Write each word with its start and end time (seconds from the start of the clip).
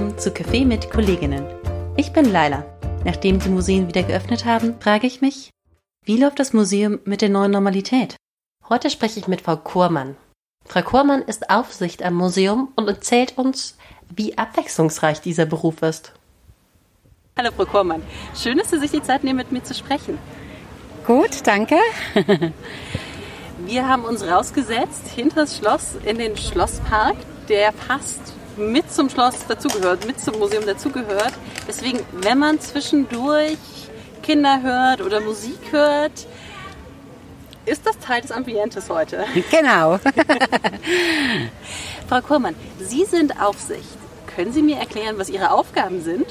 willkommen 0.00 0.18
zu 0.18 0.30
Café 0.30 0.64
mit 0.64 0.90
Kolleginnen. 0.90 1.44
Ich 1.94 2.14
bin 2.14 2.24
Laila. 2.32 2.64
Nachdem 3.04 3.38
die 3.38 3.50
Museen 3.50 3.86
wieder 3.86 4.02
geöffnet 4.02 4.46
haben, 4.46 4.80
frage 4.80 5.06
ich 5.06 5.20
mich, 5.20 5.50
wie 6.06 6.16
läuft 6.16 6.38
das 6.38 6.54
Museum 6.54 7.00
mit 7.04 7.20
der 7.20 7.28
neuen 7.28 7.50
Normalität? 7.50 8.16
Heute 8.70 8.88
spreche 8.88 9.20
ich 9.20 9.28
mit 9.28 9.42
Frau 9.42 9.56
Kurmann. 9.56 10.16
Frau 10.66 10.80
Kurmann 10.80 11.20
ist 11.20 11.50
Aufsicht 11.50 12.02
am 12.02 12.14
Museum 12.14 12.72
und 12.76 12.88
erzählt 12.88 13.36
uns, 13.36 13.76
wie 14.08 14.38
abwechslungsreich 14.38 15.20
dieser 15.20 15.44
Beruf 15.44 15.82
ist. 15.82 16.14
Hallo 17.38 17.50
Frau 17.54 17.66
Kurmann, 17.66 18.02
schön, 18.34 18.56
dass 18.56 18.70
Sie 18.70 18.78
sich 18.78 18.92
die 18.92 19.02
Zeit 19.02 19.22
nehmen, 19.22 19.36
mit 19.36 19.52
mir 19.52 19.62
zu 19.64 19.74
sprechen. 19.74 20.16
Gut, 21.06 21.46
danke. 21.46 21.76
Wir 23.66 23.86
haben 23.86 24.04
uns 24.04 24.22
rausgesetzt 24.22 25.08
hinter 25.14 25.42
das 25.42 25.58
Schloss 25.58 25.96
in 26.06 26.16
den 26.16 26.38
Schlosspark, 26.38 27.16
der 27.50 27.74
fast 27.74 28.39
mit 28.60 28.92
zum 28.92 29.10
Schloss 29.10 29.46
dazugehört, 29.46 30.06
mit 30.06 30.20
zum 30.20 30.38
Museum 30.38 30.66
dazugehört. 30.66 31.32
Deswegen, 31.66 32.00
wenn 32.12 32.38
man 32.38 32.60
zwischendurch 32.60 33.58
Kinder 34.22 34.62
hört 34.62 35.00
oder 35.00 35.20
Musik 35.20 35.58
hört, 35.70 36.26
ist 37.66 37.86
das 37.86 37.98
Teil 37.98 38.22
des 38.22 38.32
Ambientes 38.32 38.88
heute. 38.88 39.24
Genau. 39.50 39.98
Frau 42.08 42.20
Kurmann, 42.20 42.54
Sie 42.78 43.04
sind 43.04 43.40
Aufsicht. 43.40 43.98
Können 44.34 44.52
Sie 44.52 44.62
mir 44.62 44.76
erklären, 44.76 45.18
was 45.18 45.28
Ihre 45.28 45.52
Aufgaben 45.52 46.02
sind? 46.02 46.26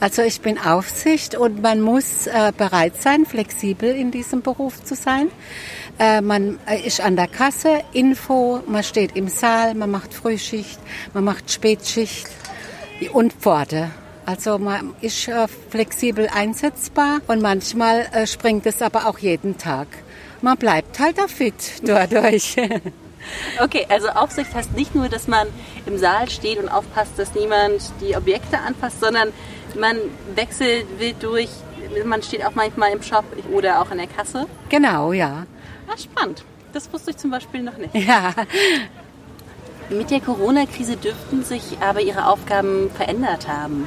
Also 0.00 0.22
ich 0.22 0.40
bin 0.40 0.58
Aufsicht 0.58 1.36
und 1.36 1.62
man 1.62 1.80
muss 1.80 2.26
äh, 2.26 2.52
bereit 2.56 3.00
sein, 3.00 3.24
flexibel 3.24 3.94
in 3.94 4.10
diesem 4.10 4.42
Beruf 4.42 4.82
zu 4.82 4.96
sein. 4.96 5.30
Äh, 6.02 6.20
man 6.20 6.58
äh, 6.66 6.80
ist 6.84 7.00
an 7.00 7.14
der 7.14 7.28
Kasse, 7.28 7.80
Info, 7.92 8.60
man 8.66 8.82
steht 8.82 9.14
im 9.14 9.28
Saal, 9.28 9.74
man 9.74 9.88
macht 9.88 10.12
Frühschicht, 10.12 10.80
man 11.14 11.22
macht 11.22 11.48
Spätschicht 11.48 12.26
und 13.12 13.32
Pforte. 13.34 13.88
Also 14.26 14.58
man 14.58 14.96
ist 15.00 15.28
äh, 15.28 15.46
flexibel 15.70 16.28
einsetzbar 16.34 17.20
und 17.28 17.40
manchmal 17.40 18.08
äh, 18.12 18.26
springt 18.26 18.66
es 18.66 18.82
aber 18.82 19.06
auch 19.06 19.18
jeden 19.18 19.58
Tag. 19.58 19.86
Man 20.40 20.56
bleibt 20.56 20.98
halt 20.98 21.20
auch 21.20 21.28
fit 21.28 21.54
dadurch. 21.84 22.56
Okay, 23.60 23.86
also 23.88 24.08
Aufsicht 24.08 24.52
heißt 24.52 24.74
nicht 24.74 24.96
nur, 24.96 25.08
dass 25.08 25.28
man 25.28 25.46
im 25.86 25.96
Saal 25.96 26.28
steht 26.28 26.58
und 26.58 26.68
aufpasst, 26.68 27.12
dass 27.16 27.32
niemand 27.36 27.80
die 28.00 28.16
Objekte 28.16 28.58
anfasst, 28.58 28.98
sondern 28.98 29.32
man 29.78 29.96
wechselt 30.34 30.86
wild 30.98 31.22
durch. 31.22 31.48
Man 32.04 32.20
steht 32.24 32.44
auch 32.44 32.56
manchmal 32.56 32.90
im 32.90 33.00
Shop 33.00 33.24
oder 33.52 33.80
auch 33.80 33.92
in 33.92 33.98
der 33.98 34.08
Kasse. 34.08 34.48
Genau, 34.70 35.12
ja. 35.12 35.46
Ah, 35.88 35.96
spannend. 35.96 36.44
Das 36.72 36.92
wusste 36.92 37.10
ich 37.10 37.18
zum 37.18 37.30
Beispiel 37.30 37.62
noch 37.62 37.76
nicht. 37.76 37.94
Ja. 37.94 38.34
Mit 39.90 40.10
der 40.10 40.20
Corona-Krise 40.20 40.96
dürften 40.96 41.44
sich 41.44 41.78
aber 41.80 42.00
Ihre 42.00 42.26
Aufgaben 42.26 42.90
verändert 42.90 43.46
haben. 43.46 43.86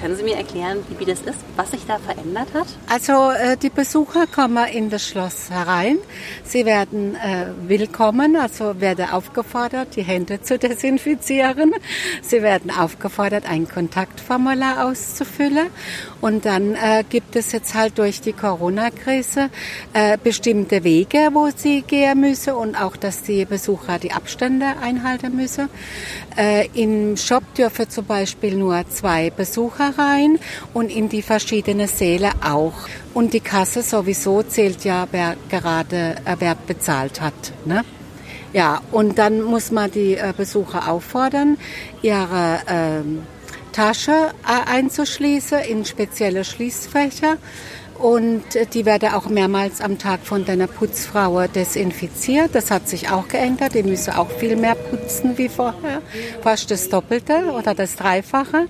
Können 0.00 0.14
Sie 0.14 0.22
mir 0.22 0.36
erklären, 0.36 0.84
wie 0.96 1.04
das 1.04 1.20
ist, 1.22 1.40
was 1.56 1.72
sich 1.72 1.80
da 1.86 1.98
verändert 1.98 2.46
hat? 2.54 2.68
Also 2.88 3.30
äh, 3.30 3.56
die 3.56 3.68
Besucher 3.68 4.28
kommen 4.28 4.64
in 4.68 4.90
das 4.90 5.04
Schloss 5.08 5.50
herein. 5.50 5.98
Sie 6.44 6.64
werden 6.64 7.16
äh, 7.16 7.46
willkommen, 7.66 8.36
also 8.36 8.80
werden 8.80 9.10
aufgefordert, 9.10 9.96
die 9.96 10.02
Hände 10.02 10.40
zu 10.40 10.56
desinfizieren. 10.56 11.74
Sie 12.22 12.42
werden 12.42 12.70
aufgefordert, 12.70 13.50
ein 13.50 13.66
Kontaktformular 13.66 14.86
auszufüllen. 14.86 15.66
Und 16.20 16.44
dann 16.44 16.74
äh, 16.76 17.02
gibt 17.08 17.34
es 17.34 17.50
jetzt 17.50 17.74
halt 17.74 17.98
durch 17.98 18.20
die 18.20 18.32
Corona-Krise 18.32 19.50
bestimmte 20.22 20.84
Wege, 20.84 21.30
wo 21.32 21.48
sie 21.54 21.82
gehen 21.82 22.20
müssen 22.20 22.52
und 22.54 22.76
auch, 22.76 22.96
dass 22.96 23.22
die 23.22 23.44
Besucher 23.44 23.98
die 23.98 24.12
Abstände 24.12 24.66
einhalten 24.80 25.34
müssen. 25.34 25.68
Im 26.74 27.16
Shop 27.16 27.42
dürfen 27.54 27.88
zum 27.88 28.04
Beispiel 28.04 28.56
nur 28.56 28.88
zwei 28.90 29.30
Besucher 29.30 29.87
rein 29.96 30.38
und 30.74 30.90
in 30.90 31.08
die 31.08 31.22
verschiedenen 31.22 31.88
Säle 31.88 32.30
auch. 32.44 32.88
Und 33.14 33.34
die 33.34 33.40
Kasse 33.40 33.82
sowieso 33.82 34.42
zählt 34.42 34.84
ja, 34.84 35.06
wer 35.10 35.36
gerade 35.50 36.16
äh, 36.24 36.36
wer 36.38 36.54
bezahlt 36.54 37.20
hat. 37.20 37.52
Ne? 37.64 37.84
Ja, 38.52 38.80
und 38.92 39.18
dann 39.18 39.42
muss 39.42 39.70
man 39.70 39.90
die 39.90 40.14
äh, 40.14 40.32
Besucher 40.36 40.90
auffordern, 40.90 41.58
ihre 42.02 42.60
ähm, 42.66 43.22
Tasche 43.72 44.30
äh, 44.46 44.70
einzuschließen 44.70 45.60
in 45.60 45.84
spezielle 45.84 46.44
Schließfächer. 46.44 47.36
Und 47.98 48.56
äh, 48.56 48.66
die 48.66 48.86
werden 48.86 49.10
auch 49.10 49.28
mehrmals 49.28 49.80
am 49.80 49.98
Tag 49.98 50.20
von 50.24 50.44
deiner 50.44 50.66
Putzfrau 50.66 51.46
desinfiziert. 51.46 52.54
Das 52.54 52.70
hat 52.70 52.88
sich 52.88 53.10
auch 53.10 53.28
geändert. 53.28 53.74
Die 53.74 53.82
müssen 53.82 54.14
auch 54.14 54.30
viel 54.30 54.56
mehr 54.56 54.76
putzen 54.76 55.36
wie 55.36 55.48
vorher. 55.48 56.00
Fast 56.42 56.70
das 56.70 56.88
Doppelte 56.88 57.52
oder 57.52 57.74
das 57.74 57.96
Dreifache. 57.96 58.66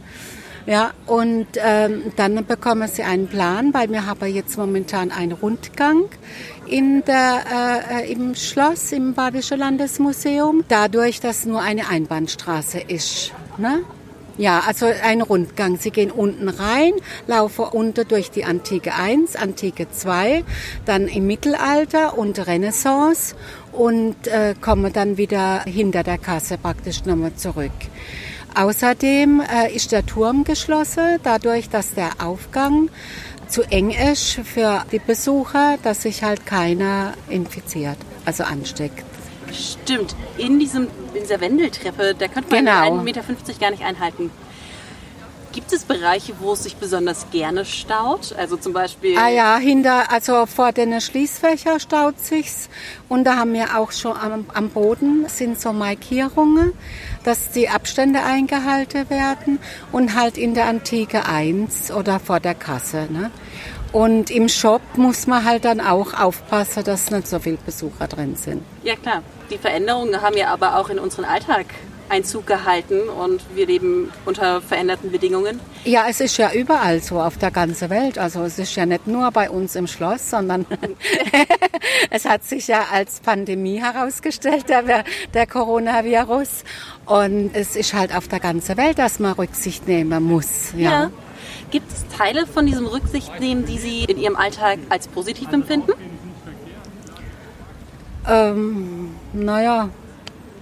Ja, 0.68 0.90
und 1.06 1.46
ähm, 1.56 2.12
dann 2.16 2.44
bekommen 2.44 2.88
sie 2.88 3.02
einen 3.02 3.26
Plan, 3.26 3.72
weil 3.72 3.88
wir 3.88 4.04
haben 4.04 4.26
jetzt 4.26 4.58
momentan 4.58 5.10
einen 5.10 5.32
Rundgang 5.32 6.04
in 6.66 7.02
der, 7.06 7.40
äh, 7.90 8.12
im 8.12 8.34
Schloss, 8.34 8.92
im 8.92 9.14
Badischen 9.14 9.60
Landesmuseum, 9.60 10.64
dadurch, 10.68 11.20
dass 11.20 11.46
nur 11.46 11.62
eine 11.62 11.88
Einbahnstraße 11.88 12.80
ist. 12.80 13.32
Ne? 13.56 13.80
Ja, 14.36 14.62
also 14.66 14.84
ein 15.02 15.22
Rundgang. 15.22 15.78
Sie 15.78 15.90
gehen 15.90 16.10
unten 16.10 16.50
rein, 16.50 16.92
laufen 17.26 17.64
unter 17.64 18.04
durch 18.04 18.30
die 18.30 18.44
Antike 18.44 18.94
1, 18.94 19.36
Antike 19.36 19.90
2, 19.90 20.44
dann 20.84 21.08
im 21.08 21.26
Mittelalter 21.26 22.18
und 22.18 22.46
Renaissance 22.46 23.34
und 23.72 24.26
äh, 24.26 24.54
kommen 24.60 24.92
dann 24.92 25.16
wieder 25.16 25.62
hinter 25.62 26.02
der 26.02 26.18
Kasse 26.18 26.58
praktisch 26.58 27.06
nochmal 27.06 27.34
zurück. 27.36 27.72
Außerdem 28.54 29.40
äh, 29.40 29.74
ist 29.74 29.92
der 29.92 30.04
Turm 30.04 30.44
geschlossen, 30.44 31.18
dadurch, 31.22 31.68
dass 31.68 31.94
der 31.94 32.10
Aufgang 32.20 32.90
zu 33.48 33.62
eng 33.62 33.90
ist 33.90 34.40
für 34.44 34.84
die 34.92 34.98
Besucher, 34.98 35.78
dass 35.82 36.02
sich 36.02 36.22
halt 36.22 36.44
keiner 36.46 37.14
infiziert, 37.28 37.96
also 38.24 38.44
ansteckt. 38.44 39.04
Stimmt, 39.52 40.14
in, 40.36 40.58
diesem, 40.58 40.88
in 41.14 41.22
dieser 41.22 41.40
Wendeltreppe, 41.40 42.14
da 42.18 42.28
könnte 42.28 42.50
man 42.50 42.64
Genau. 42.64 42.98
1,50 42.98 43.02
Meter 43.02 43.22
gar 43.58 43.70
nicht 43.70 43.82
einhalten. 43.82 44.30
Gibt 45.58 45.72
es 45.72 45.82
Bereiche, 45.82 46.34
wo 46.38 46.52
es 46.52 46.62
sich 46.62 46.76
besonders 46.76 47.32
gerne 47.32 47.64
staut? 47.64 48.32
Also 48.38 48.56
zum 48.56 48.72
Beispiel. 48.72 49.18
Ah 49.18 49.28
ja, 49.28 49.56
hinter, 49.56 50.12
also 50.12 50.46
vor 50.46 50.70
den 50.70 51.00
Schließfächer 51.00 51.80
staut 51.80 52.20
sich's. 52.20 52.68
Und 53.08 53.24
da 53.24 53.38
haben 53.38 53.54
wir 53.54 53.76
auch 53.76 53.90
schon 53.90 54.16
am, 54.16 54.46
am 54.54 54.68
Boden 54.68 55.26
sind 55.26 55.60
so 55.60 55.72
Markierungen, 55.72 56.74
dass 57.24 57.50
die 57.50 57.68
Abstände 57.68 58.22
eingehalten 58.22 59.10
werden 59.10 59.58
und 59.90 60.14
halt 60.14 60.38
in 60.38 60.54
der 60.54 60.66
Antike 60.66 61.26
1 61.26 61.90
oder 61.90 62.20
vor 62.20 62.38
der 62.38 62.54
Kasse. 62.54 63.08
Ne? 63.10 63.32
Und 63.90 64.30
im 64.30 64.48
Shop 64.48 64.82
muss 64.94 65.26
man 65.26 65.44
halt 65.44 65.64
dann 65.64 65.80
auch 65.80 66.14
aufpassen, 66.14 66.84
dass 66.84 67.10
nicht 67.10 67.26
so 67.26 67.40
viele 67.40 67.56
Besucher 67.56 68.06
drin 68.06 68.36
sind. 68.36 68.62
Ja 68.84 68.94
klar, 68.94 69.24
die 69.50 69.58
Veränderungen 69.58 70.22
haben 70.22 70.36
ja 70.36 70.52
aber 70.52 70.76
auch 70.76 70.88
in 70.88 71.00
unseren 71.00 71.24
Alltag 71.24 71.66
Einzug 72.08 72.46
gehalten 72.46 73.08
und 73.08 73.42
wir 73.54 73.66
leben 73.66 74.10
unter 74.24 74.60
veränderten 74.60 75.10
Bedingungen. 75.10 75.60
Ja, 75.84 76.06
es 76.08 76.20
ist 76.20 76.36
ja 76.36 76.52
überall 76.52 77.00
so 77.00 77.20
auf 77.20 77.38
der 77.38 77.50
ganzen 77.50 77.90
Welt. 77.90 78.18
Also 78.18 78.42
es 78.42 78.58
ist 78.58 78.74
ja 78.76 78.86
nicht 78.86 79.06
nur 79.06 79.30
bei 79.30 79.50
uns 79.50 79.76
im 79.76 79.86
Schloss, 79.86 80.30
sondern 80.30 80.66
es 82.10 82.24
hat 82.24 82.44
sich 82.44 82.68
ja 82.68 82.86
als 82.92 83.20
Pandemie 83.20 83.80
herausgestellt, 83.80 84.68
der, 84.68 85.04
der 85.34 85.46
Coronavirus. 85.46 86.64
Und 87.06 87.50
es 87.54 87.76
ist 87.76 87.94
halt 87.94 88.14
auf 88.14 88.28
der 88.28 88.40
ganzen 88.40 88.76
Welt, 88.76 88.98
dass 88.98 89.18
man 89.18 89.32
Rücksicht 89.32 89.86
nehmen 89.86 90.24
muss. 90.24 90.72
Ja. 90.76 91.10
Gibt 91.70 91.90
es 91.92 92.06
Teile 92.16 92.46
von 92.46 92.66
diesem 92.66 92.86
Rücksichtnehmen, 92.86 93.66
die 93.66 93.78
Sie 93.78 94.04
in 94.04 94.18
Ihrem 94.18 94.36
Alltag 94.36 94.78
als 94.88 95.06
positiv 95.08 95.52
empfinden? 95.52 95.92
Ähm, 98.26 99.14
naja, 99.32 99.88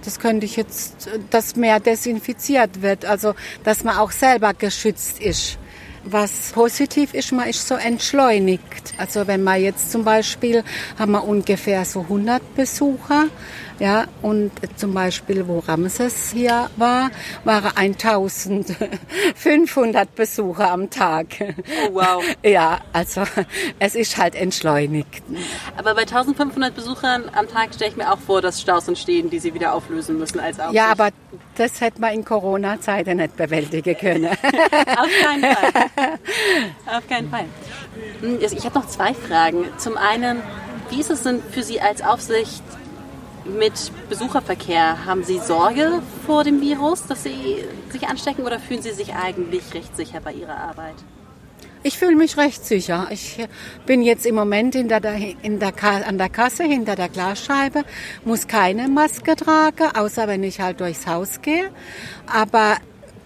das 0.07 0.19
könnte 0.19 0.45
ich 0.45 0.55
jetzt, 0.55 1.09
dass 1.31 1.57
mehr 1.57 1.81
desinfiziert 1.81 2.81
wird, 2.81 3.03
also 3.03 3.35
dass 3.65 3.83
man 3.83 3.97
auch 3.97 4.11
selber 4.11 4.53
geschützt 4.53 5.19
ist. 5.19 5.57
Was 6.05 6.53
positiv 6.53 7.13
ist, 7.13 7.33
man 7.33 7.49
ist 7.49 7.67
so 7.67 7.75
entschleunigt. 7.75 8.93
Also 8.97 9.27
wenn 9.27 9.43
man 9.43 9.61
jetzt 9.61 9.91
zum 9.91 10.05
Beispiel, 10.05 10.63
haben 10.97 11.11
wir 11.11 11.25
ungefähr 11.25 11.83
so 11.83 12.03
100 12.03 12.55
Besucher, 12.55 13.25
ja, 13.79 14.05
und 14.21 14.51
zum 14.75 14.93
Beispiel, 14.93 15.47
wo 15.47 15.59
Ramses 15.59 16.31
hier 16.31 16.69
war, 16.77 17.09
waren 17.43 17.71
1500 17.75 20.15
Besucher 20.15 20.71
am 20.71 20.89
Tag. 20.89 21.27
Oh, 21.87 21.93
wow. 21.93 22.23
Ja, 22.43 22.79
also 22.93 23.23
es 23.79 23.95
ist 23.95 24.17
halt 24.17 24.35
entschleunigt. 24.35 25.21
Aber 25.77 25.93
bei 25.95 26.01
1500 26.01 26.75
Besuchern 26.75 27.23
am 27.33 27.47
Tag 27.47 27.73
stelle 27.73 27.91
ich 27.91 27.97
mir 27.97 28.11
auch 28.11 28.19
vor, 28.19 28.41
dass 28.41 28.61
Staus 28.61 28.87
entstehen, 28.87 29.29
die 29.29 29.39
Sie 29.39 29.53
wieder 29.53 29.73
auflösen 29.73 30.17
müssen 30.17 30.39
als 30.39 30.59
Aufsicht. 30.59 30.75
Ja, 30.75 30.91
aber 30.91 31.09
das 31.55 31.79
hätte 31.81 31.99
man 32.01 32.13
in 32.13 32.25
Corona-Zeiten 32.25 33.17
nicht 33.17 33.35
bewältigen 33.35 33.97
können. 33.97 34.25
Auf 34.27 35.09
keinen 35.23 35.55
Fall. 35.55 35.71
Auf 36.97 37.07
keinen 37.07 37.29
Fall. 37.29 37.45
Hm, 38.21 38.39
Ich 38.39 38.65
habe 38.65 38.79
noch 38.79 38.87
zwei 38.87 39.13
Fragen. 39.13 39.65
Zum 39.77 39.97
einen, 39.97 40.41
wie 40.89 40.99
ist 41.01 41.09
es 41.11 41.23
denn 41.23 41.41
für 41.51 41.63
Sie 41.63 41.81
als 41.81 42.01
Aufsicht, 42.01 42.63
mit 43.57 43.91
Besucherverkehr? 44.09 45.05
Haben 45.05 45.23
Sie 45.23 45.39
Sorge 45.39 46.01
vor 46.25 46.43
dem 46.43 46.61
Virus, 46.61 47.05
dass 47.07 47.23
Sie 47.23 47.63
sich 47.89 48.07
anstecken 48.07 48.45
oder 48.45 48.59
fühlen 48.59 48.81
Sie 48.81 48.91
sich 48.91 49.13
eigentlich 49.13 49.73
recht 49.73 49.95
sicher 49.95 50.19
bei 50.21 50.33
Ihrer 50.33 50.57
Arbeit? 50.57 50.95
Ich 51.83 51.97
fühle 51.97 52.15
mich 52.15 52.37
recht 52.37 52.65
sicher. 52.65 53.07
Ich 53.11 53.47
bin 53.85 54.01
jetzt 54.01 54.25
im 54.25 54.35
Moment 54.35 54.75
in 54.75 54.89
der, 54.89 55.01
in 55.41 55.59
der, 55.59 55.73
an 55.83 56.17
der 56.17 56.29
Kasse 56.29 56.63
hinter 56.63 56.95
der 56.95 57.07
Glasscheibe, 57.07 57.83
muss 58.25 58.47
keine 58.47 58.87
Maske 58.89 59.35
tragen, 59.35 59.95
außer 59.95 60.27
wenn 60.27 60.43
ich 60.43 60.59
halt 60.59 60.81
durchs 60.81 61.07
Haus 61.07 61.41
gehe. 61.41 61.69
Aber 62.25 62.77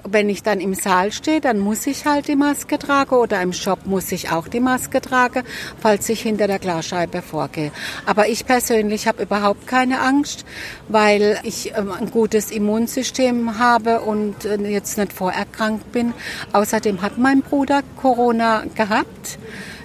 wenn 0.03 0.29
ich 0.29 0.43
dann 0.43 0.59
im 0.59 0.73
Saal 0.73 1.11
stehe, 1.11 1.41
dann 1.41 1.59
muss 1.59 1.87
ich 1.87 2.05
halt 2.05 2.27
die 2.27 2.35
Maske 2.35 2.79
tragen 2.79 3.15
oder 3.15 3.41
im 3.41 3.53
Shop 3.53 3.85
muss 3.85 4.11
ich 4.11 4.31
auch 4.31 4.47
die 4.47 4.59
Maske 4.59 5.01
tragen, 5.01 5.43
falls 5.79 6.09
ich 6.09 6.21
hinter 6.21 6.47
der 6.47 6.59
Glasscheibe 6.59 7.21
vorgehe. 7.21 7.71
Aber 8.05 8.27
ich 8.27 8.45
persönlich 8.45 9.07
habe 9.07 9.23
überhaupt 9.23 9.67
keine 9.67 10.01
Angst, 10.01 10.45
weil 10.87 11.39
ich 11.43 11.73
ähm, 11.75 11.91
ein 11.91 12.11
gutes 12.11 12.51
Immunsystem 12.51 13.59
habe 13.59 14.01
und 14.01 14.45
äh, 14.45 14.57
jetzt 14.67 14.97
nicht 14.97 15.13
vorerkrankt 15.13 15.91
bin. 15.91 16.13
Außerdem 16.53 17.01
hat 17.01 17.17
mein 17.17 17.41
Bruder 17.41 17.81
Corona 17.97 18.63
gehabt 18.75 19.39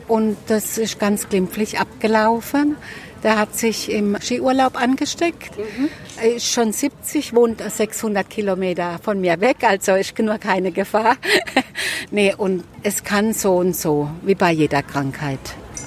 und 0.09 0.37
das 0.47 0.79
ist 0.79 0.99
ganz 0.99 1.29
glimpflich 1.29 1.79
abgelaufen. 1.79 2.77
Der 3.23 3.39
hat 3.39 3.57
sich 3.57 3.91
im 3.91 4.17
Skiurlaub 4.21 4.81
angesteckt. 4.81 5.51
Mhm. 5.59 5.89
Ist 6.37 6.53
schon 6.53 6.73
70, 6.73 7.35
wohnt 7.35 7.61
600 7.61 8.29
Kilometer 8.29 8.99
von 9.03 9.21
mir 9.21 9.41
weg, 9.41 9.59
also 9.63 9.95
ist 9.95 10.19
nur 10.19 10.39
keine 10.39 10.71
Gefahr. 10.71 11.17
nee, 12.11 12.35
und 12.37 12.65
es 12.83 13.03
kann 13.03 13.33
so 13.33 13.57
und 13.57 13.75
so, 13.75 14.09
wie 14.23 14.35
bei 14.35 14.53
jeder 14.53 14.83
Krankheit, 14.83 15.41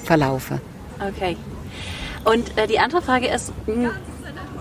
verlaufen. 0.04 0.60
Okay. 1.00 1.36
Und 2.24 2.56
äh, 2.58 2.66
die 2.66 2.78
andere 2.78 3.00
Frage 3.00 3.28
ist, 3.28 3.52
hm, 3.66 3.90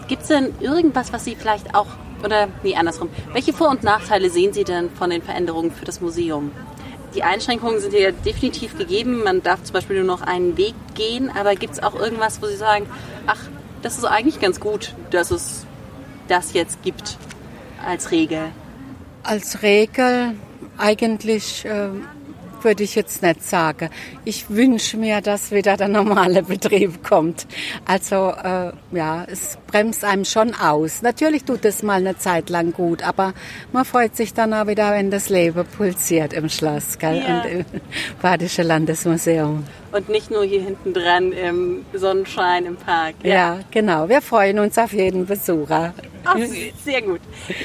gibt 0.08 0.22
es 0.22 0.30
denn 0.30 0.54
irgendwas, 0.60 1.12
was 1.12 1.26
Sie 1.26 1.36
vielleicht 1.36 1.76
auch, 1.76 1.88
oder 2.24 2.48
nee, 2.64 2.76
andersrum, 2.76 3.10
welche 3.34 3.54
Vor- 3.54 3.70
und 3.70 3.84
Nachteile 3.84 4.30
sehen 4.30 4.54
Sie 4.54 4.64
denn 4.64 4.90
von 4.90 5.10
den 5.10 5.22
Veränderungen 5.22 5.72
für 5.72 5.86
das 5.86 6.00
Museum? 6.02 6.52
Die 7.16 7.24
Einschränkungen 7.24 7.80
sind 7.80 7.94
ja 7.94 8.12
definitiv 8.12 8.78
gegeben. 8.78 9.24
Man 9.24 9.42
darf 9.42 9.64
zum 9.64 9.74
Beispiel 9.74 9.98
nur 9.98 10.06
noch 10.06 10.22
einen 10.22 10.58
Weg 10.58 10.76
gehen, 10.96 11.30
aber 11.30 11.56
gibt 11.56 11.74
es 11.74 11.84
auch 11.84 11.96
irgendwas, 11.96 12.42
wo 12.42 12.48
Sie 12.48 12.56
sagen, 12.56 12.88
ach, 13.26 13.40
das 13.82 13.98
ist 13.98 14.06
eigentlich 14.06 14.40
ganz 14.40 14.60
gut, 14.60 14.94
dass 15.12 15.32
es 15.32 15.66
das 16.28 16.54
jetzt 16.54 16.82
gibt 16.84 17.18
als 17.86 18.12
Regel? 18.12 18.52
Als 19.24 19.62
Regel 19.62 20.36
eigentlich 20.78 21.66
äh, 21.66 21.90
würde 22.64 22.84
ich 22.84 22.96
jetzt 22.96 23.22
nicht 23.22 23.44
sagen. 23.44 23.90
Ich 24.26 24.50
wünsche 24.50 24.98
mir, 24.98 25.22
dass 25.22 25.52
wieder 25.52 25.78
der 25.78 25.88
normale 25.88 26.44
Betrieb 26.44 27.04
kommt. 27.04 27.48
Also 27.86 28.32
äh, 28.32 28.72
ja, 28.92 29.26
es 29.28 29.58
bremst 29.68 30.04
einem 30.04 30.26
schon 30.26 30.54
aus. 30.56 31.02
Natürlich 31.02 31.44
tut 31.44 31.66
es 31.66 31.84
mal 31.84 31.96
eine 32.00 32.18
Zeit 32.18 32.50
lang 32.50 32.72
gut, 32.72 33.04
aber 33.04 33.34
man 33.72 33.86
freut 33.86 34.16
sich 34.16 34.34
dann 34.34 34.54
auch 34.54 34.68
wieder, 34.68 34.92
wenn 34.92 35.12
das 35.12 35.30
Leben 35.30 35.66
pulsiert 35.66 36.34
im 36.34 36.50
Schloss 36.50 36.98
gell? 36.98 37.24
Ja. 37.26 37.42
und 37.42 37.50
im 37.50 37.66
Badische 38.22 38.64
Landesmuseum. 38.64 39.64
Und 39.91 40.09
nicht 40.09 40.30
nur 40.30 40.44
hier 40.44 40.62
hinten 40.62 40.94
dran 40.94 41.31
im 41.31 41.86
Sonnenschein 41.94 42.65
im 42.65 42.75
Park. 42.75 43.15
Ja. 43.24 43.33
ja, 43.33 43.59
genau. 43.71 44.07
Wir 44.07 44.21
freuen 44.21 44.59
uns 44.59 44.77
auf 44.77 44.94
jeden 44.94 45.25
Besucher. 45.25 45.94
Ach, 46.25 46.38
sehr 46.83 47.01
gut. 47.01 47.21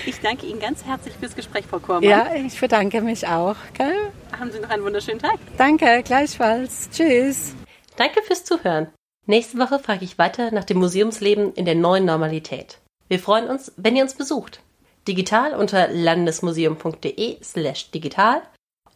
Ich 0.07 0.21
danke 0.21 0.47
Ihnen 0.47 0.61
ganz 0.61 0.85
herzlich 0.85 1.15
fürs 1.15 1.37
Gespräch, 1.37 1.67
Frau 1.69 1.79
Kormann. 1.79 2.09
Ja, 2.09 2.35
ich 2.35 2.59
bedanke 2.59 3.01
mich 3.03 3.27
auch. 3.27 3.57
Gell? 3.77 4.11
Haben 4.39 4.51
Sie 4.51 4.59
noch 4.59 4.71
einen 4.71 4.85
wunderschönen 4.85 5.19
Tag. 5.19 5.39
Danke, 5.59 6.03
gleichfalls. 6.03 6.89
Tschüss. 6.91 7.55
Danke 7.97 8.23
fürs 8.23 8.45
Zuhören. 8.45 8.89
Nächste 9.27 9.59
Woche 9.59 9.79
frage 9.79 10.05
ich 10.05 10.19
weiter 10.19 10.51
nach 10.51 10.65
dem 10.65 10.79
Museumsleben 10.79 11.53
in 11.55 11.65
der 11.65 11.75
neuen 11.75 12.05
Normalität. 12.05 12.79
Wir 13.09 13.19
freuen 13.19 13.49
uns, 13.49 13.73
wenn 13.77 13.97
ihr 13.97 14.03
uns 14.03 14.15
besucht. 14.15 14.61
Digital 15.07 15.55
unter 15.55 15.89
landesmuseum.de 15.89 17.43
slash 17.43 17.91
digital 17.91 18.43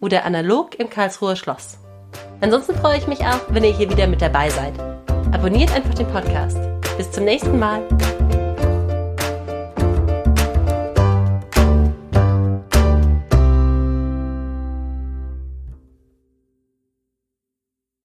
oder 0.00 0.24
analog 0.24 0.78
im 0.78 0.88
Karlsruher 0.88 1.36
Schloss. 1.36 1.78
Ansonsten 2.40 2.74
freue 2.76 2.98
ich 2.98 3.06
mich 3.06 3.20
auch, 3.20 3.40
wenn 3.50 3.64
ihr 3.64 3.72
hier 3.72 3.90
wieder 3.90 4.06
mit 4.06 4.22
dabei 4.22 4.48
seid. 4.50 4.74
Abonniert 5.32 5.74
einfach 5.74 5.94
den 5.94 6.06
Podcast. 6.06 6.58
Bis 6.96 7.10
zum 7.10 7.24
nächsten 7.24 7.58
Mal. 7.58 7.82